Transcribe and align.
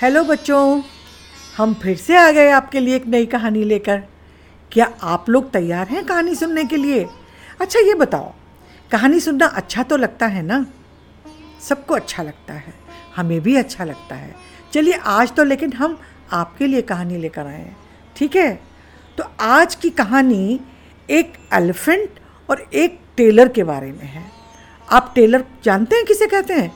Hello 0.00 0.22
बच्चों। 0.24 0.82
हम 1.56 1.72
फिर 1.74 1.96
से 1.96 2.16
आ 2.16 2.30
गए 2.32 2.50
आपके 2.50 2.80
लिए 2.80 2.94
एक 2.96 3.06
नई 3.06 3.26
कहानी 3.26 3.62
लेकर। 3.64 4.02
क्या 4.72 4.86
आप 5.02 5.28
लोग 5.28 5.50
तैयार 5.50 5.88
हैं 5.88 6.04
कहानी 6.04 6.34
सुनने 6.34 6.64
के 6.64 6.76
लिए? 6.76 7.04
अच्छा 7.60 7.80
ये 7.80 7.94
बताओ, 7.94 8.32
कहानी 8.90 9.20
सुनना 9.20 9.46
अच्छा 9.46 9.82
तो 9.82 9.96
लगता 9.96 10.26
है 10.26 10.42
ना? 10.42 10.64
सबको 11.60 11.94
अच्छा 11.94 12.22
लगता 12.22 12.54
है, 12.54 12.72
हमें 13.16 13.40
भी 13.40 13.56
अच्छा 13.56 13.84
लगता 13.84 14.14
है। 14.14 14.34
चलिए, 14.72 14.94
आज 14.94 15.32
तो 15.32 15.44
लेकिन 15.44 15.72
हम 15.72 15.98
आपके 16.32 16.66
लिए 16.66 16.82
कहानी 16.82 17.16
लेकर 17.16 17.46
आए 17.46 17.58
हैं, 17.58 17.76
ठीक 18.16 18.36
है? 18.36 18.54
तो 19.18 19.24
आज 19.40 19.74
की 19.74 19.90
कहानी 19.90 20.60
एक 21.10 21.32
एलिफेंट 21.54 22.20
और 22.48 22.66
एक 22.74 22.98
टेलर 23.16 23.48
के 23.48 23.64
बारे 23.64 23.92
में 23.92 24.06
है। 24.06 24.24
आप 24.88 25.12
टेलर 25.14 25.44
जानते 25.64 25.96
हैं 25.96 26.04
किसे 26.04 26.26
कहते 26.26 26.54
हैं? 26.54 26.72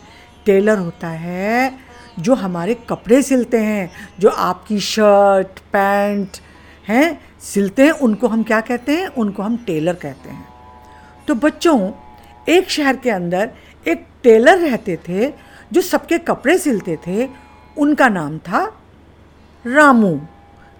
टेलर 0.46 0.78
होता 0.78 1.08
है 1.08 1.83
जो 2.18 2.34
हमारे 2.34 2.74
कपड़े 2.74 3.22
सिलते 3.22 3.58
हैं, 3.58 3.92
जो 4.18 4.28
आपकी 4.28 4.80
शर्ट, 4.80 5.58
पैंट 5.58 6.28
हैं, 6.88 7.20
सिलते 7.40 7.84
हैं, 7.84 7.92
उनको 7.92 8.28
हम 8.28 8.42
क्या 8.42 8.60
कहते 8.60 8.92
हैं? 8.92 9.08
उनको 9.08 9.42
हम 9.42 9.56
टेलर 9.56 9.94
कहते 9.94 10.30
हैं। 10.30 10.48
तो 11.28 11.34
बच्चों, 11.34 11.92
एक 12.48 12.70
शहर 12.70 12.96
के 12.96 13.10
अंदर 13.10 13.50
एक 13.88 14.06
टेलर 14.22 14.58
रहते 14.58 14.98
थे, 15.08 15.32
जो 15.72 15.80
सबके 15.80 16.18
कपड़े 16.18 16.58
सिलते 16.58 16.98
थे, 17.06 17.28
उनका 17.78 18.08
नाम 18.08 18.38
था 18.38 18.80
रामू। 19.66 20.20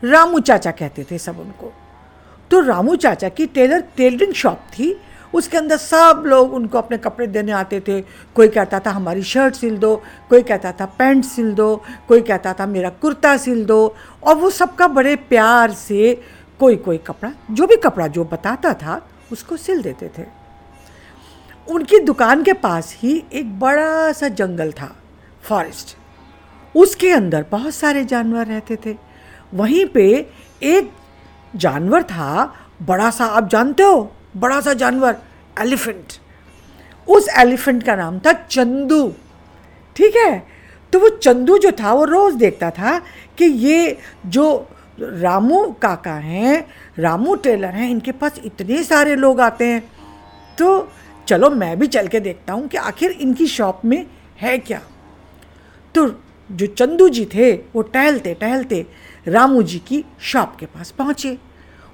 रामू 0.05 0.39
चाचा 0.39 0.71
कहते 0.71 1.07
थे 1.11 1.19
सब 1.19 1.41
उनको। 1.41 1.73
तो 2.51 2.61
रामू 2.61 2.97
चाचा 2.97 3.29
की 3.29 3.47
टेलर 3.47 3.85
टेलरिंग 3.97 4.33
शॉप 4.33 4.61
थी 4.73 5.01
उसके 5.35 5.57
अंदर 5.57 5.77
सब 5.77 6.23
लोग 6.27 6.55
उनको 6.55 6.79
अपने 6.79 6.99
कपड़े 6.99 7.27
देने 7.27 7.53
आते 7.53 7.81
थे। 7.81 8.01
कोई 8.35 8.49
कहता 8.49 8.81
था, 8.81 8.91
हमारी 8.91 9.23
शर्ट 9.23 9.55
सिल 9.55 9.79
दो। 9.79 10.03
कोई 10.29 10.43
कहता 10.43 10.73
था 10.73 10.87
पैंट 10.87 11.25
सिल 11.25 11.55
दो। 11.55 11.83
कोई 12.09 12.21
कहता 12.21 12.53
था, 12.53 12.67
मेरा 12.67 12.89
कुर्ता 12.91 13.37
सिल 13.37 13.65
दो। 13.65 13.97
और 14.25 14.35
वो 14.35 14.51
सबका 14.51 14.89
बड़े 14.89 15.17
प्यार 15.17 15.73
से 15.73 16.23
कोई 16.61 16.77
कोई 16.77 16.99
कपड़ा, 16.99 17.33
जो 17.51 17.67
भी 17.67 17.77
कपड़ा 17.77 18.07
जो 18.07 18.25
बताता 18.25 18.75
था, 18.75 19.09
उसको 19.33 19.57
सिल 19.57 19.83
देते 19.83 20.11
थे। 20.19 20.27
उनकी 21.69 21.99
दुकान 21.99 22.43
के 22.43 22.53
पास 22.53 22.97
ही 22.99 23.25
एक 23.33 23.61
बड़ा 23.61 24.13
सा 24.13 24.29
जंगल 24.29 24.73
था 24.73 24.97
फॉरेस्ट 25.43 25.97
उसके 26.77 27.11
अंदर 27.11 27.45
बहुत 27.51 27.75
सारे 27.75 28.05
जानवर 28.05 28.47
रहते 28.47 28.79
थे। 28.87 28.97
वहीं 29.55 29.87
पे 29.87 30.31
एक 30.63 30.93
जानवर 31.57 32.03
था, 32.03 32.55
बड़ा 32.83 33.11
सा, 33.11 33.25
आप 33.25 33.49
जानते 33.49 33.83
हो? 33.83 34.13
बड़ा 34.37 34.61
सा 34.61 34.73
जानवर, 34.73 35.17
एलिफेंट। 35.61 36.05
उस 37.09 37.29
एलिफेंट 37.29 37.83
का 37.83 37.97
नाम 37.97 38.19
था 38.19 38.33
चंदू। 38.33 39.15
ठीक 39.97 40.17
है? 40.17 40.47
तो 40.93 41.01
वो 41.01 41.09
चंदू 41.09 41.59
जो 41.59 41.71
था, 41.71 41.93
वो 41.93 42.05
रोज़ 42.05 42.35
देखता 42.35 42.71
था 42.71 42.99
कि 43.39 43.45
ये 43.45 43.99
जो 44.27 44.69
रामू 45.01 45.77
काका 45.83 46.15
हैं, 46.15 46.69
रामू 46.99 47.35
टेलर 47.35 47.69
हैं, 47.69 47.91
इनके 47.91 48.13
पास 48.13 48.41
इतने 48.45 48.83
सारे 48.83 49.17
लोग 49.17 49.41
आते 49.41 49.67
हैं। 49.67 49.93
तो 50.59 50.93
चलो, 51.29 51.51
मैं 51.51 51.79
भी 51.79 51.87
चल 51.87 52.09
के 52.09 52.21
देखता 52.21 52.53
हूँ 52.53 52.69
कि 52.69 52.77
आखिर 52.77 53.11
इनकी 53.11 53.47
शॉप 53.47 53.83
में 53.85 54.07
है 54.39 54.59
क्या। 54.59 54.81
तो 55.95 56.21
जो 56.53 56.67
चंदू 56.67 57.09
जी 57.09 57.25
थे, 57.25 57.53
वो 57.53 57.83
टहलते 57.83 58.35
टहलते 58.35 58.87
रामू 59.29 59.63
जी 59.63 59.79
की 59.79 60.05
शॉप 60.21 60.57
के 60.61 60.67
पास 60.67 60.91
पहुँचे। 60.91 61.39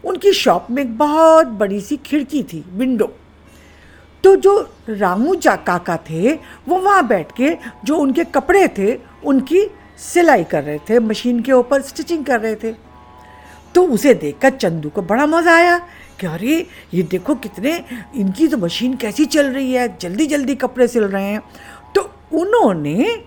उनकी 0.04 0.32
शॉप 0.32 0.66
में 0.70 0.82
एक 0.82 0.98
बहुत 0.98 1.46
बड़ी 1.46 1.80
सी 1.80 1.96
खिड़की 1.96 2.42
थी 2.42 2.64
विंडो 2.72 3.12
तो 4.24 4.34
जो 4.36 4.70
रामू 4.88 5.34
जा 5.34 5.54
काका 5.56 5.96
थे, 5.96 6.32
वो 6.68 6.76
वहाँ 6.76 7.06
बैठ 7.06 7.32
के 7.32 7.56
जो 7.84 7.96
उनके 7.96 8.24
कपड़े 8.24 8.66
थे, 8.68 8.98
उनकी 9.24 9.66
सिलाई 9.98 10.44
कर 10.44 10.62
रहे 10.64 10.78
थे, 10.78 10.98
मशीन 10.98 11.40
के 11.40 11.52
ऊपर 11.52 11.82
स्टिचिंग 11.82 12.24
कर 12.24 12.40
रहे 12.40 12.54
थे. 12.54 12.72
तो 13.74 13.86
उसे 13.86 14.14
देखकर 14.14 14.50
चंदू 14.50 14.88
को 14.88 15.02
बड़ा 15.02 15.26
मज़ा 15.26 15.54
आया 15.54 15.78
कि 16.20 16.26
अरे, 16.26 16.66
ये 16.94 17.02
देखो 17.02 17.34
कितने, 17.34 17.84
इनकी 18.16 18.48
तो 18.48 18.56
मशीन 18.56 18.96
कैसी 18.96 19.24
चल 19.24 19.46
रही 19.46 19.72
है 19.72 19.96
जल्दी 19.98 20.26
जल्दी 20.26 20.54
कपड़े 20.54 20.88
सिल 20.88 21.04
रहे 21.04 21.24
हैं. 21.24 21.42
तो 21.94 22.10
उन्होंने 22.32 23.24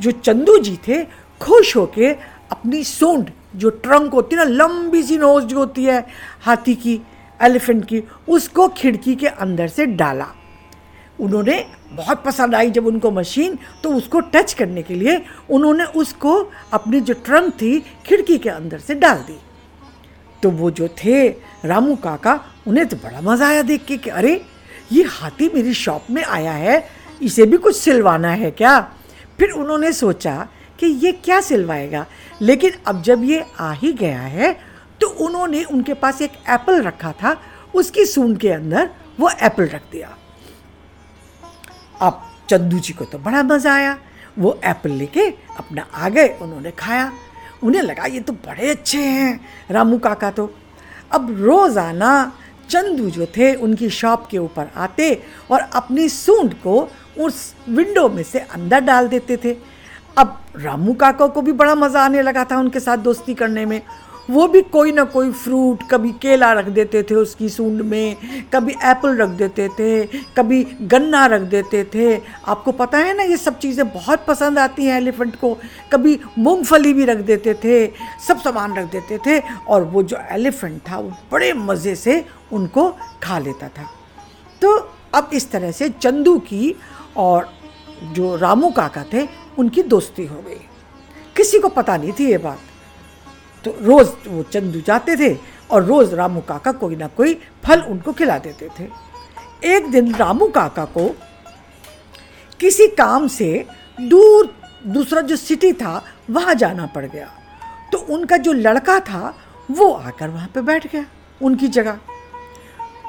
जो 0.00 0.10
चंदू 0.10 0.58
जी 0.58 0.78
थे, 0.88 1.04
खुश 1.40 1.76
होके 1.76 2.12
अपनी 2.50 2.84
सूंड 2.84 3.30
जो 3.56 3.70
ट्रंक 3.70 4.12
होती 4.12 4.36
है 4.36 4.44
ना, 4.44 4.50
लंबी 4.56 5.02
सी 5.02 5.16
नोज़ 5.18 5.44
जो 5.44 5.58
होती 5.58 5.84
है, 5.84 6.06
हाथी 6.42 6.74
की 6.74 7.00
एलिफेंट 7.40 7.84
की, 7.84 8.02
उसको 8.28 8.68
खिड़की 8.68 9.14
के 9.14 9.26
अंदर 9.26 9.68
से 9.68 9.86
डाला। 9.86 10.26
उन्होंने 11.18 11.64
बहुत 11.92 12.22
पसंद 12.24 12.54
आई 12.54 12.70
जब 12.70 12.86
उनको 12.86 13.10
मशीन 13.10 13.58
तो 13.82 13.90
उसको 13.94 14.20
टच 14.20 14.52
करने 14.52 14.82
के 14.82 14.94
लिए 14.94 15.20
उन्होंने 15.50 15.84
उसको 15.96 16.32
अपनी 16.72 17.00
जो 17.00 17.14
ट्रंक 17.14 17.52
थी, 17.52 17.78
खिड़की 18.06 18.38
के 18.38 18.48
अंदर 18.50 18.78
से 18.78 18.94
डाल 18.94 19.18
दी। 19.18 19.38
तो 20.42 20.50
वो 20.50 20.70
जो 20.70 20.88
थे, 20.88 21.28
रामू 21.64 21.94
काका, 21.96 22.40
उन्हें 22.66 22.86
तो 22.86 22.96
बड़ा 22.96 23.20
मज़ा 23.20 23.48
आया 23.48 23.62
देख 23.62 23.84
के 23.84 23.96
कि 23.96 24.10
अरे, 24.10 24.40
ये 24.92 25.02
हाथी 25.02 25.48
मेरी 25.54 25.74
शॉप 25.74 26.10
में 26.10 26.22
आया 26.24 26.52
है, 26.52 26.84
इसे 27.22 27.46
भी 27.46 27.56
कुछ 27.56 27.76
सिलवाना 27.76 28.30
है 28.30 28.50
क्या? 28.50 28.80
फिर 29.38 29.50
उन्होंने 29.50 29.92
सोचा 29.92 30.48
कि 30.78 30.86
ये 30.86 31.12
क्या 31.14 31.40
सिलवाएगा? 31.40 32.04
लेकिन 32.42 32.72
अब 32.86 33.02
जब 33.02 33.24
ये 33.24 33.44
आ 33.60 33.72
ही 33.72 33.92
गया 33.94 34.20
है 34.20 34.52
तो 35.00 35.08
उन्होंने 35.24 35.62
उनके 35.64 35.94
पास 35.94 36.22
एक 36.22 36.32
एप्पल 36.50 36.82
रखा 36.82 37.12
था। 37.12 37.36
उसकी 37.74 38.04
सूंड 38.06 38.38
के 38.38 38.50
अंदर 38.50 38.90
वो 39.20 39.30
एप्पल 39.42 39.66
रख 39.66 39.82
दिया। 39.92 40.16
अब 42.00 42.22
चंदू 42.50 42.78
जी 42.78 42.92
को 42.92 43.04
तो 43.04 43.18
बड़ा 43.18 43.42
मज़ा 43.44 43.74
आया। 43.74 43.98
वो 44.38 44.58
एप्पल 44.64 44.90
लेके 44.92 45.28
अपना 45.58 45.86
आ 45.94 46.08
गए 46.08 46.28
उन्होंने 46.42 46.70
खाया। 46.70 47.10
उन्हें 47.62 47.82
लगा, 47.82 48.04
ये 48.04 48.20
तो 48.20 48.32
बड़े 48.34 48.70
अच्छे 48.70 48.98
हैं, 48.98 49.40
रामू 49.70 49.98
काका 49.98 50.30
तो। 50.30 50.50
अब 51.12 51.30
रोज़ाना 51.40 52.32
चंदू 52.68 53.08
जो 53.10 53.26
थे, 53.26 53.54
उनकी 53.54 53.88
शॉप 53.90 54.26
के 54.30 54.38
ऊपर 54.38 54.70
आते 54.76 55.12
और 55.50 55.60
अपनी 55.60 56.08
सूंड 56.08 56.54
को 56.56 56.88
उस 57.18 57.54
विंडो 57.68 58.08
में 58.08 58.22
से 58.22 58.38
अंदर 58.38 58.80
डाल 58.80 59.08
देते 59.08 59.36
थे। 59.36 59.52
अब 60.16 60.38
रामू 60.56 60.92
काका 60.94 61.26
को 61.26 61.42
भी 61.42 61.52
बड़ा 61.52 61.74
मज़ा 61.74 62.04
आने 62.04 62.22
लगा 62.22 62.44
था 62.44 62.58
उनके 62.58 62.80
साथ 62.80 62.98
दोस्ती 62.98 63.34
करने 63.34 63.64
में। 63.66 63.80
वो 64.30 64.46
भी 64.48 64.60
कोई 64.62 64.92
ना 64.92 65.02
कोई 65.04 65.30
फ्रूट, 65.32 65.82
कभी 65.90 66.10
केला 66.12 66.52
रख 66.52 66.68
देते 66.68 67.02
थे 67.02 67.14
उसकी 67.14 67.48
सूंड 67.48 67.80
में, 67.80 68.16
कभी 68.54 68.72
एप्पल 68.84 69.16
रख 69.16 69.28
देते 69.30 69.68
थे, 69.68 70.04
कभी 70.36 70.62
गन्ना 70.82 71.24
रख 71.26 71.42
देते 71.42 71.84
थे। 71.94 72.16
आपको 72.16 72.72
पता 72.72 72.98
है 72.98 73.16
ना, 73.16 73.22
ये 73.22 73.36
सब 73.36 73.58
चीज़ें 73.58 73.88
बहुत 73.88 74.24
पसंद 74.26 74.58
आती 74.58 74.84
हैं 74.84 74.96
एलिफेंट 74.96 75.36
को। 75.36 75.56
कभी 75.92 76.18
मूंगफली 76.38 76.92
भी 76.94 77.04
रख 77.04 77.18
देते 77.18 77.54
थे, 77.54 77.86
सब 78.26 78.40
सामान 78.40 78.76
रख 78.78 78.90
देते 78.92 79.18
थे 79.26 79.38
और 79.68 79.84
वो 79.84 80.02
जो 80.02 80.18
एलिफेंट 80.32 80.80
था, 80.90 80.98
वो 80.98 81.12
बड़े 81.32 81.52
मज़े 81.52 81.94
से 81.96 82.24
उनको 82.52 82.90
खा 83.22 83.38
लेता 83.38 83.68
था। 83.68 83.88
तो 84.62 84.76
अब 85.14 85.30
इस 85.32 85.50
तरह 85.50 85.70
से 85.70 85.88
चंदू 85.90 86.38
की 86.40 86.74
और 87.16 87.48
जो 88.12 88.36
रामू 88.36 88.70
काका 88.70 89.04
थे 89.12 89.28
उनकी 89.58 89.82
दोस्ती 89.82 90.26
हो 90.26 90.42
गई। 90.42 90.60
किसी 91.36 91.58
को 91.58 91.68
पता 91.68 91.96
नहीं 91.96 92.12
थी 92.12 92.30
ये 92.30 92.38
बात। 92.38 92.58
तो 93.64 93.76
रोज़ 93.80 94.28
वो 94.28 94.42
चंदू 94.42 94.80
जाते 94.80 95.16
थे 95.16 95.36
और 95.70 95.84
रोज़ 95.84 96.14
रामू 96.14 96.40
काका 96.40 96.72
कोई 96.72 96.96
ना 96.96 97.06
कोई 97.06 97.34
फल 97.64 97.80
उनको 97.80 98.12
खिला 98.12 98.38
देते 98.38 98.68
थे। 98.80 98.88
एक 99.64 99.90
दिन 99.90 100.14
रामू 100.14 100.46
काका 100.46 100.84
को 100.84 101.16
किसी 102.60 102.86
काम 102.86 103.28
से 103.28 103.66
दूर, 104.00 104.56
दूसरा 104.86 105.20
जो 105.20 105.36
सिटी 105.36 105.72
था, 105.72 106.04
वहाँ 106.30 106.54
जाना 106.54 106.86
पड़ 106.86 107.06
गया। 107.06 107.30
तो 107.92 107.98
उनका 107.98 108.36
जो 108.36 108.52
लड़का 108.52 109.00
था, 109.00 109.36
वो 109.70 109.92
आकर 109.92 110.28
वहाँ 110.28 110.48
पे 110.54 110.60
बैठ 110.60 110.92
गया, 110.92 111.06
उनकी 111.42 111.68
जगह। 111.68 111.98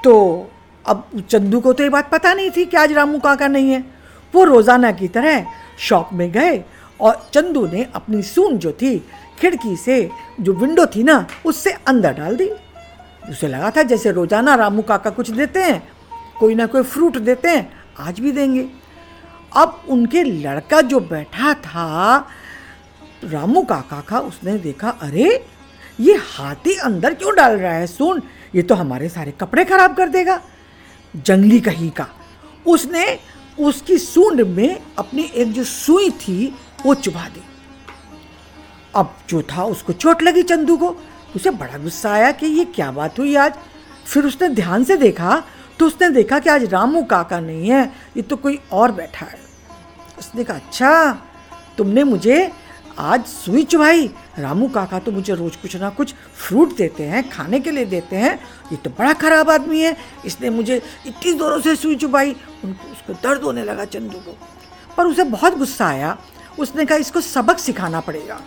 तो 0.03 0.47
अब 0.85 1.25
चंदू 1.29 1.59
को 1.59 1.73
तो 1.73 1.83
ये 1.83 1.89
बात 1.89 2.11
पता 2.11 2.33
नहीं 2.33 2.51
थी 2.57 2.65
कि 2.65 2.77
आज 2.77 2.91
रामू 2.91 3.19
काका 3.19 3.47
नहीं 3.47 3.71
है। 3.71 3.96
वो 4.35 4.43
रोज़ाना 4.43 4.91
की 4.91 5.07
तरह 5.07 5.45
शॉप 5.79 6.09
में 6.13 6.31
गए 6.31 6.63
और 7.01 7.29
चंदू 7.33 7.67
ने 7.67 7.87
अपनी 7.95 8.21
सून 8.21 8.57
जो 8.57 8.71
थी 8.71 8.97
खिड़की 9.39 9.75
से, 9.75 10.09
जो 10.41 10.53
विंडो 10.53 10.85
थी 10.85 11.03
ना, 11.03 11.27
उससे 11.45 11.71
अंदर 11.87 12.13
डाल 12.13 12.35
दी। 12.35 12.49
उसे 13.29 13.47
लगा 13.47 13.71
था 13.71 13.83
जैसे 13.83 14.11
रोज़ाना 14.11 14.55
रामू 14.55 14.81
काका 14.81 15.09
कुछ 15.09 15.29
देते 15.29 15.63
हैं, 15.63 15.89
कोई 16.39 16.55
ना 16.55 16.65
कोई 16.65 16.83
फ्रूट 16.83 17.17
देते 17.17 17.49
हैं, 17.49 17.69
आज 17.99 18.19
भी 18.19 18.31
देंगे। 18.31 18.69
अब 19.55 19.83
उनके 19.89 20.23
लड़का 20.23 20.81
जो 20.81 20.99
बैठा 20.99 21.53
था, 21.53 22.27
रामू 23.23 23.61
काका 23.61 24.01
का 24.01 24.19
उसने 24.19 24.57
देखा, 24.57 24.89
अरे, 24.89 25.45
ये 25.99 26.13
हाथी 26.13 26.75
अंदर 26.75 27.13
क्यों 27.13 27.35
डाल 27.35 27.57
रहा 27.57 27.73
है 27.73 27.87
सुन 27.87 28.21
ये 28.55 28.61
तो 28.61 28.75
हमारे 28.75 29.09
सारे 29.09 29.31
कपड़े 29.31 29.65
खराब 29.65 29.95
कर 29.95 30.09
देगा। 30.09 30.41
जंगली 31.15 31.59
कहीं 31.59 31.89
का। 31.91 32.07
उसने 32.67 33.19
उसकी 33.59 33.97
सूंड 33.97 34.41
में 34.41 34.81
अपनी 34.97 35.23
एक 35.23 35.51
जो 35.53 35.63
सुई 35.63 36.09
थी, 36.11 36.53
वो 36.85 36.93
चुभा 36.95 37.27
दी। 37.27 37.41
अब 38.95 39.15
जो 39.29 39.41
था, 39.41 39.63
उसको 39.63 39.93
चोट 39.93 40.21
लगी 40.23 40.43
चंदू 40.43 40.77
को। 40.77 40.95
उसे 41.35 41.49
बड़ा 41.51 41.77
गुस्सा 41.77 42.11
आया 42.11 42.31
कि 42.31 42.45
ये 42.47 42.65
क्या 42.65 42.91
बात 42.91 43.19
हुई 43.19 43.35
आज? 43.35 43.53
फिर 44.05 44.25
उसने 44.25 44.49
ध्यान 44.49 44.83
से 44.83 44.97
देखा 44.97 45.43
तो 45.79 45.85
उसने 45.85 46.09
देखा 46.09 46.37
कि 46.39 46.49
आज 46.49 46.63
रामू 46.63 47.03
काका 47.03 47.39
नहीं 47.39 47.69
है, 47.69 47.83
ये 48.17 48.21
तो 48.21 48.35
कोई 48.35 48.59
और 48.71 48.91
बैठा 48.91 49.25
है। 49.25 49.39
उसने 50.19 50.43
कहा 50.43 50.57
अच्छा 50.57 51.11
तुमने 51.77 52.03
मुझे 52.03 52.51
आज 52.99 53.25
सुई 53.25 53.63
चुभाई 53.63 54.07
रामू 54.39 54.67
काका 54.67 54.99
तो 54.99 55.11
मुझे 55.11 55.33
रोज 55.35 55.55
कुछ 55.55 55.75
ना 55.75 55.89
कुछ 55.89 56.13
फ्रूट 56.13 56.75
देते 56.75 57.03
हैं, 57.03 57.29
खाने 57.29 57.59
के 57.59 57.71
लिए 57.71 57.85
देते 57.85 58.15
हैं। 58.15 58.39
ये 58.71 58.75
तो 58.75 58.89
बड़ा 58.89 59.13
खराब 59.13 59.49
आदमी 59.49 59.81
है। 59.81 59.97
इसने 60.25 60.49
मुझे 60.49 60.81
इतनी 61.07 61.33
जोरों 61.33 61.61
से 61.61 61.75
सुई 61.75 61.95
चुभाई 61.95 62.35
उनको, 62.63 62.91
उसको 62.91 63.13
दर्द 63.13 63.41
होने 63.41 63.63
लगा 63.63 63.85
चंदू 63.85 64.17
को। 64.17 64.37
पर 64.97 65.05
उसे 65.05 65.23
बहुत 65.23 65.57
गुस्सा 65.57 65.87
आया। 65.87 66.17
उसने 66.59 66.85
कहा, 66.85 66.97
इसको 66.97 67.21
सबक 67.21 67.59
सिखाना 67.59 67.99
पड़ेगा। 67.99 68.41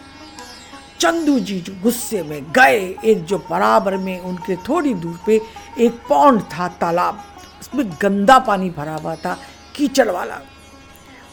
चंदू 1.00 1.38
जी 1.40 1.60
जो 1.60 1.72
गुस्से 1.82 2.22
में 2.22 2.52
गए, 2.52 2.96
एक 3.04 3.24
जो 3.24 3.38
बराबर 3.50 3.96
में 3.96 4.20
उनके 4.20 4.56
थोड़ी 4.56 4.94
दूर 4.94 5.20
पे 5.26 5.40
एक 5.78 6.00
पौंड 6.08 6.42
था 6.42 6.68
तालाब। 6.68 7.24
उसमें 7.60 7.90
गंदा 8.02 8.38
पानी 8.38 8.70
भरा 8.70 8.94
हुआ 8.94 9.16
था, 9.16 9.38
कीचड़ 9.76 10.08
वाला। 10.08 10.40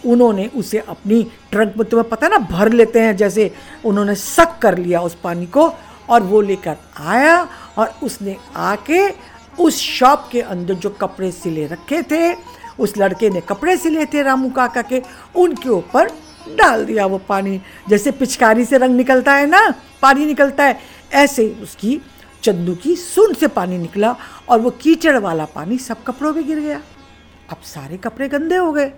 उन्होंने 0.07 0.47
उसे 0.47 0.79
अपनी 0.79 1.23
ट्रंक 1.51 1.73
में, 1.77 1.89
तुम्हें 1.89 2.09
पता 2.09 2.27
ना, 2.27 2.37
भर 2.37 2.71
लेते 2.71 2.99
हैं, 2.99 3.15
जैसे 3.17 3.51
उन्होंने 3.85 4.15
सक 4.15 4.59
कर 4.61 4.77
लिया 4.77 5.01
उस 5.01 5.17
पानी 5.23 5.45
को, 5.45 5.73
और 6.09 6.23
वो 6.23 6.41
लेकर 6.41 6.75
आया, 6.99 7.47
और 7.77 7.93
उसने 8.03 8.37
आके 8.55 9.09
उस 9.63 9.77
शॉप 9.77 10.29
के 10.31 10.41
अंदर 10.41 10.73
जो 10.73 10.89
कपड़े 10.89 11.31
सिले 11.31 11.65
रखे 11.67 12.01
थे, 12.01 12.33
उस 12.79 12.93
लड़के 12.97 13.29
ने 13.29 13.41
कपड़े 13.41 13.77
सिले 13.77 14.05
थे 14.05 14.21
रामू 14.21 14.49
काका 14.49 14.81
के, 14.81 15.01
उनके 15.35 15.69
ऊपर 15.69 16.07
डाल 16.57 16.85
दिया 16.85 17.05
वो 17.05 17.17
पानी। 17.17 17.61
जैसे 17.89 18.11
पिचकारी 18.11 18.65
से 18.65 18.77
रंग 18.77 18.95
निकलता 18.95 19.33
है 19.33 19.47
ना, 19.47 19.73
पानी 20.01 20.25
निकलता 20.25 20.63
है, 20.63 20.79
ऐसे 21.13 21.57
उसकी 21.63 22.01
चंदू 22.43 22.75
की 22.75 22.95
सुन 22.95 23.33
से 23.33 23.47
पानी 23.47 23.77
निकला, 23.77 24.15
और 24.49 24.59
वो 24.59 24.69
कीचड़ 24.69 25.17
वाला 25.17 25.45
पानी 25.45 25.77
सब 25.77 26.03
कपड़ों 26.03 26.33
में 26.33 26.47
गिर 26.47 26.59
गया। 26.59 26.81
अब 27.49 27.57
सारे 27.63 27.97
कपड़े 27.97 28.27
गंदे 28.27 28.55
हो 28.55 28.71
गए। 28.71 28.91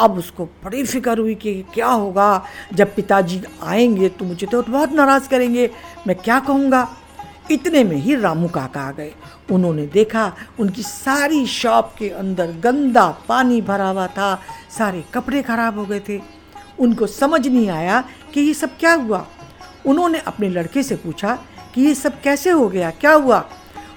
अब 0.00 0.18
उसको 0.18 0.44
बड़ी 0.44 0.84
फ़िक्र 0.84 1.18
हुई 1.18 1.34
कि 1.34 1.64
क्या 1.74 1.88
होगा? 1.88 2.44
जब 2.74 2.94
पिताजी 2.94 3.42
आएँगे 3.62 4.08
तो 4.08 4.24
मुझे 4.24 4.46
तो 4.46 4.62
बहुत 4.62 4.92
नाराज़ 4.92 5.28
करेंगे। 5.28 5.70
मैं 6.06 6.16
क्या 6.16 6.40
कहूँगा? 6.40 6.96
इतने 7.50 7.84
में 7.84 7.96
ही 7.96 8.14
रामू 8.16 8.48
काका 8.48 8.80
आ 8.80 8.92
गए। 8.92 9.12
उन्होंने 9.50 9.86
देखा 9.86 10.32
उनकी 10.58 10.82
सारी 10.82 11.46
शॉप 11.46 11.94
के 11.98 12.08
अंदर 12.08 12.52
गंदा 12.52 13.08
पानी 13.28 13.60
भरा 13.60 13.88
हुआ 13.88 14.06
था। 14.06 14.40
सारे 14.78 15.04
कपड़े 15.14 15.42
खराब 15.42 15.78
हो 15.78 15.84
गए 15.84 16.00
थे। 16.08 16.20
उनको 16.78 17.06
समझ 17.06 17.48
नहीं 17.48 17.70
आया 17.70 18.04
कि 18.34 18.40
ये 18.40 18.54
सब 18.54 18.76
क्या 18.78 18.92
हुआ। 18.94 19.26
उन्होंने 19.86 20.18
अपने 20.18 20.48
लड़के 20.48 20.82
से 20.82 20.96
पूछा 20.96 21.38
कि 21.74 21.82
ये 21.82 21.94
सब 21.94 22.20
कैसे 22.20 22.50
हो 22.50 22.68
गया? 22.68 22.90
क्या 22.90 23.12
हुआ? 23.12 23.48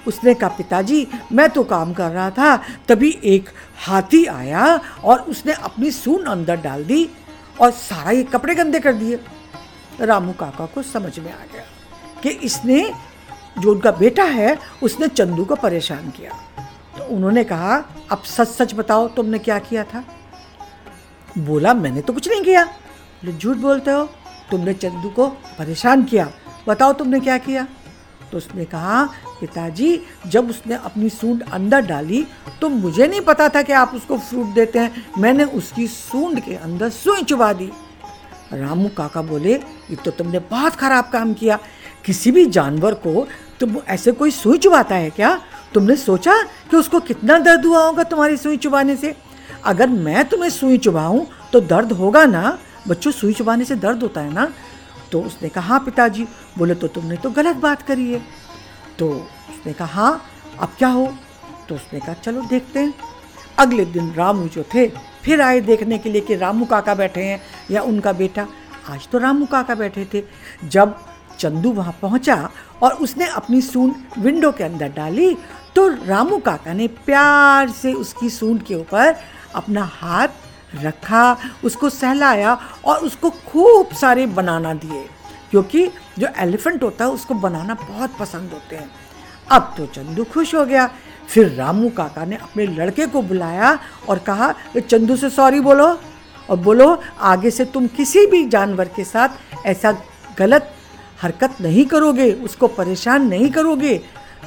उसने 0.06 0.34
कहा, 0.34 0.48
पिताजी, 0.48 1.06
मैं 1.32 1.48
तो 1.50 1.64
काम 1.64 1.92
कर 1.92 2.10
रहा 2.10 2.30
था, 2.30 2.56
तभी 2.88 3.18
एक 3.24 3.50
हाथी 3.78 4.24
आया 4.26 4.80
और 5.04 5.18
उसने 5.20 5.52
अपनी 5.52 5.90
सून 5.90 6.24
अंदर 6.24 6.56
डाल 6.56 6.84
दी 6.84 7.08
और 7.60 7.70
सारा 7.70 8.10
ये 8.10 8.22
कपड़े 8.22 8.54
गंदे 8.54 8.80
कर 8.80 8.92
दिए. 8.92 9.20
रामू 10.00 10.32
काका 10.32 10.66
को 10.66 10.82
समझ 10.82 11.18
में 11.18 11.32
आ 11.32 11.44
गया 11.54 11.62
कि 12.22 12.28
इसने, 12.28 12.92
जो 13.58 13.72
उनका 13.72 13.90
बेटा 13.90 14.24
है, 14.24 14.58
उसने 14.82 15.08
चंदू 15.08 15.44
को 15.44 15.56
परेशान 15.56 16.10
किया। 16.10 16.32
तो 16.98 17.04
उन्होंने 17.04 17.44
कहा, 17.44 17.76
अब 18.10 18.22
सच 18.22 18.48
सच 18.48 18.74
बताओ, 18.74 19.08
तुमने 19.08 19.38
क्या 19.38 19.58
किया 19.58 19.84
था? 19.84 20.04
बोला, 21.38 21.74
मैंने 21.74 22.00
तो 22.00 22.12
कुछ 22.12 22.28
नहीं 22.28 22.42
किया। 22.42 22.68
झूठ 23.38 23.56
बोलते 23.56 23.90
हो? 23.90 24.04
तुमने 24.50 24.74
चंदू 24.74 25.08
को 25.08 25.26
परेशान 25.58 26.02
किया। 26.04 26.30
बताओ 26.68 26.92
तुमने 26.92 27.20
क्या 27.20 27.38
किया? 27.38 27.66
तो 28.36 28.38
उसने 28.38 28.64
कहा, 28.64 29.02
पिताजी, 29.40 30.00
जब 30.26 30.48
उसने 30.50 30.74
अपनी 30.76 31.08
सूंड 31.08 31.42
अंदर 31.52 31.80
डाली 31.80 32.26
तो 32.60 32.68
मुझे 32.68 33.06
नहीं 33.06 33.20
पता 33.20 33.48
था 33.48 33.62
कि 33.62 33.72
आप 33.72 33.92
उसको 33.94 34.18
फ्रूट 34.18 34.46
देते 34.54 34.78
हैं। 34.78 35.06
मैंने 35.18 35.44
उसकी 35.56 35.86
सूंड 35.86 36.40
के 36.40 36.54
अंदर 36.56 36.88
सुई 36.90 37.22
चुबा 37.22 37.52
दी। 37.52 37.70
रामू 38.52 38.88
काका 38.88 39.22
बोले, 39.22 39.54
ये 39.54 39.96
तो 39.96 40.10
तुमने 40.10 40.38
बहुत 40.50 40.74
ख़राब 40.74 41.08
काम 41.12 41.32
किया। 41.34 41.58
किसी 42.04 42.30
भी 42.30 42.44
जानवर 42.46 42.94
को 42.96 43.26
तुम 43.60 43.76
ऐसे 43.88 44.12
कोई 44.12 44.30
सुई 44.32 44.58
चुबाता 44.58 44.94
है 44.94 45.10
क्या? 45.10 45.38
तुमने 45.74 45.96
सोचा 45.96 46.36
कि 46.70 46.76
उसको 46.76 47.00
कितना 47.00 47.38
दर्द 47.38 47.66
हुआ 47.66 47.84
होगा 47.86 48.02
तुम्हारी 48.04 48.36
सुई 48.36 48.56
चुबाने 48.58 48.96
से? 48.96 49.14
अगर 49.64 49.88
मैं 49.88 50.28
तुम्हें 50.28 50.50
सुई 50.50 50.78
चुबाऊँ 50.78 51.26
तो 51.52 51.60
दर्द 51.62 51.92
होगा 51.94 52.24
ना? 52.26 52.58
बच्चों, 52.88 53.10
सुई 53.12 53.32
चुबाने 53.32 53.64
से 53.64 53.74
दर्द 53.76 54.02
होता 54.02 54.20
है 54.20 54.32
ना? 54.32 54.52
तो 55.12 55.20
उसने 55.22 55.48
कहा 55.48 55.68
हाँ 55.68 55.80
पिताजी, 55.80 56.26
बोले 56.58 56.74
तो 56.74 56.88
तुमने 56.88 57.16
तो 57.16 57.30
गलत 57.30 57.56
बात 57.56 57.82
करी 57.82 58.12
है। 58.12 58.20
तो 58.98 59.08
उसने 59.50 59.72
कहा 59.72 60.02
हाँ 60.02 60.22
अब 60.60 60.74
क्या 60.78 60.88
हो? 60.88 61.06
तो 61.68 61.74
उसने 61.74 62.00
कहा, 62.00 62.12
चलो 62.14 62.42
देखते 62.42 62.80
हैं। 62.80 62.94
अगले 63.58 63.84
दिन 63.84 64.12
रामू 64.12 64.48
जो 64.48 64.62
थे, 64.74 64.86
फिर 65.24 65.40
आए 65.40 65.60
देखने 65.60 65.98
के 65.98 66.10
लिए 66.10 66.20
कि 66.20 66.36
रामू 66.36 66.64
काका 66.64 66.94
बैठे 66.94 67.24
हैं 67.24 67.40
या 67.70 67.82
उनका 67.82 68.12
बेटा। 68.12 68.46
आज 68.90 69.08
तो 69.08 69.18
रामू 69.18 69.46
काका 69.46 69.74
बैठे 69.74 70.04
थे। 70.14 70.22
जब 70.64 70.96
चंदू 71.38 71.72
वहाँ 71.72 71.96
पहुँचा 72.02 72.36
और 72.82 72.92
उसने 72.94 73.26
अपनी 73.26 73.60
सूंड 73.60 73.94
विंडो 74.18 74.50
के 74.52 74.64
अंदर 74.64 74.88
डाली 74.88 75.36
तो 75.74 75.86
रामू 75.88 76.38
काका 76.38 76.72
ने 76.72 76.86
प्यार 77.06 77.70
से 77.70 77.92
उसकी 77.92 78.30
सूंड 78.30 78.62
के 78.62 78.74
ऊपर 78.74 79.14
अपना 79.54 79.84
हाथ 79.92 80.28
रखा, 80.74 81.36
उसको 81.64 81.90
सहलाया 81.90 82.58
और 82.84 82.96
उसको 82.96 83.30
खूब 83.30 83.88
सारे 83.92 84.26
बनाना 84.26 84.74
दिए। 84.74 85.06
क्योंकि 85.50 85.90
जो 86.18 86.28
एलिफेंट 86.38 86.82
होता 86.82 87.04
है, 87.04 87.10
उसको 87.10 87.34
बनाना 87.34 87.74
बहुत 87.74 88.16
पसंद 88.16 88.50
होते 88.52 88.76
हैं। 88.76 88.90
अब 89.52 89.74
तो 89.76 89.86
चंदू 89.86 90.24
खुश 90.24 90.54
हो 90.54 90.64
गया। 90.64 90.90
फिर 91.28 91.52
रामू 91.52 91.88
काका 91.88 92.24
ने 92.24 92.36
अपने 92.36 92.66
लड़के 92.66 93.06
को 93.06 93.22
बुलाया 93.22 93.78
और 94.08 94.18
कहा 94.18 94.54
चंदू 94.90 95.16
से 95.16 95.30
सॉरी 95.30 95.60
बोलो 95.60 96.00
और 96.50 96.56
बोलो, 96.56 97.02
आगे 97.20 97.50
से 97.50 97.64
तुम 97.64 97.86
किसी 97.86 98.26
भी 98.26 98.48
जानवर 98.48 98.88
के 98.88 99.04
साथ 99.04 99.28
ऐसा 99.66 99.96
गलत 100.38 100.72
हरकत 101.22 101.56
नहीं 101.60 101.86
करोगे, 101.86 102.32
उसको 102.32 102.68
परेशान 102.68 103.26
नहीं 103.26 103.50
करोगे। 103.50 104.00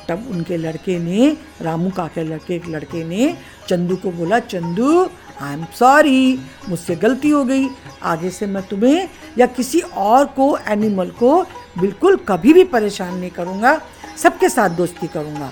तब 0.08 0.28
उनके 0.32 0.58
लड़के 0.58 0.98
ने, 1.00 1.38
रामू 1.62 1.90
काके 1.90 2.24
लड़के 2.24 2.62
लड़के 2.68 3.04
ने 3.04 3.36
चंदू 3.68 3.96
को 3.96 4.12
बोला, 4.12 4.40
चंदू 4.40 5.04
आई 5.42 5.54
एम 5.54 5.66
सॉरी 5.76 6.40
मुझसे 6.70 6.96
गलती 6.96 7.30
हो 7.30 7.44
गई। 7.46 7.68
आगे 8.04 8.30
से 8.30 8.46
मैं 8.46 8.64
तुम्हें 8.68 9.08
या 9.38 9.46
किसी 9.48 9.80
और 9.80 10.26
को 10.36 10.58
एनिमल 10.68 11.10
को 11.20 11.42
बिल्कुल 11.80 12.16
कभी 12.28 12.54
भी 12.54 12.64
परेशान 12.66 13.18
नहीं 13.18 13.32
करूँगा, 13.32 13.80
सबके 14.18 14.50
साथ 14.50 14.70
दोस्ती 14.70 15.08
करूँगा। 15.08 15.52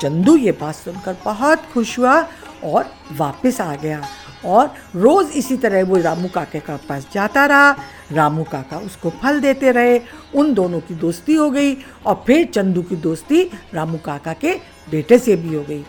चंदू 0.00 0.36
ये 0.36 0.52
बात 0.52 0.74
सुनकर 0.74 1.16
बहुत 1.24 1.62
खुश 1.72 1.98
हुआ 1.98 2.20
और 2.64 2.90
वापस 3.12 3.60
आ 3.60 3.74
गया। 3.74 4.02
और 4.46 4.74
रोज़ 4.96 5.32
इसी 5.32 5.56
तरह 5.56 5.84
वो 5.84 5.96
रामू 5.96 6.28
काके 6.28 6.60
का 6.60 6.76
पास 6.88 7.06
जाता 7.14 7.46
रहा। 7.46 7.76
रामू 8.12 8.44
काका 8.44 8.78
उसको 8.78 9.10
फल 9.10 9.40
देते 9.40 9.70
रहे। 9.70 10.00
उन 10.34 10.54
दोनों 10.54 10.80
की 10.80 10.94
दोस्ती 10.94 11.34
हो 11.34 11.50
गई 11.50 11.74
और 12.06 12.24
फिर 12.26 12.46
चंदू 12.46 12.82
की 12.82 12.96
दोस्ती 12.96 13.42
रामू 13.74 13.98
काका 13.98 14.32
के 14.32 14.54
बेटे 14.90 15.18
से 15.18 15.36
भी 15.36 15.54
हो 15.54 15.62
गई। 15.62 15.84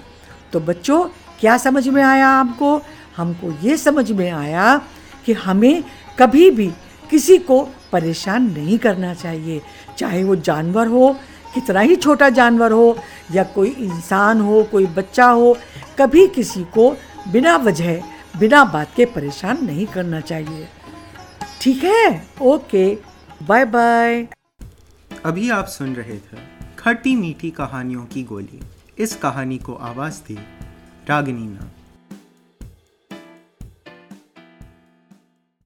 तो 0.54 0.60
बच्चों, 0.60 1.04
क्या 1.40 1.58
समझ 1.58 1.88
में 1.88 2.04
आया 2.04 2.28
आपको? 2.28 2.82
हमको 3.18 3.54
ये 3.64 3.78
समझ 3.78 4.12
में 4.12 4.32
आया 4.32 4.82
कि 5.26 5.34
हमें 5.34 5.84
कभी 6.20 6.52
भी 6.52 6.72
किसी 7.10 7.38
को 7.38 7.68
परेशान 7.92 8.44
नहीं 8.44 8.78
करना 8.78 9.14
चाहिए। 9.14 9.62
चाहे 9.98 10.24
वो 10.24 10.36
जानवर 10.36 10.88
हो, 10.88 11.16
कितना 11.56 11.80
ही 11.80 11.96
छोटा 11.96 12.30
जानवर 12.30 12.72
हो 12.72 12.98
या 13.32 13.44
कोई 13.44 13.70
इंसान 13.70 14.42
हो, 14.42 14.64
कोई 14.64 14.86
बच्चा 14.86 15.26
हो, 15.26 15.58
कभी 16.00 16.28
किसी 16.28 16.64
को 16.64 16.96
बिना 17.32 17.56
वजह 17.56 18.17
बिना 18.40 18.64
बात 18.66 18.94
के 18.96 19.06
परेशान 19.06 19.66
नहीं 19.66 19.86
करना 19.86 20.20
चाहिए। 20.22 20.68
ठीक 21.62 21.84
है? 21.84 22.28
ओके। 22.42 22.98
बाय 23.44 23.66
बाय 23.66 24.28
अभी 25.26 25.50
आप 25.50 25.66
सुन 25.66 25.96
रहे 25.96 26.18
थे 26.18 26.38
खट्टी 26.80 27.16
मीठी 27.16 27.50
कहानियों 27.52 28.06
की 28.06 28.24
गोली। 28.24 28.60
इस 28.98 29.16
कहानी 29.16 29.58
को 29.58 29.74
आवाज़ 29.74 30.22
दी 30.28 30.38
रागनी 31.10 31.48
मैम 31.48 31.70